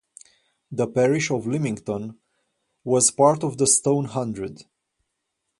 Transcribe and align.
The 0.71 0.87
parish 0.87 1.29
of 1.29 1.43
Limington 1.43 2.17
was 2.83 3.11
part 3.11 3.43
of 3.43 3.59
the 3.59 3.67
Stone 3.67 4.05
Hundred. 4.05 4.63